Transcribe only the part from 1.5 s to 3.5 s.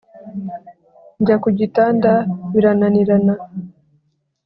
gitanda birananirana.